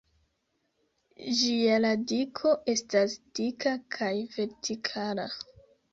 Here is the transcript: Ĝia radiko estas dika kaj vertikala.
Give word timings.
Ĝia 1.41 1.75
radiko 1.83 2.55
estas 2.73 3.15
dika 3.41 3.75
kaj 3.97 4.13
vertikala. 4.39 5.29